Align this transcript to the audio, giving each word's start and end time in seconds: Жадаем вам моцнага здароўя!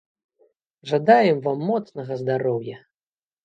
Жадаем 0.93 1.45
вам 1.45 1.59
моцнага 1.69 2.21
здароўя! 2.25 2.85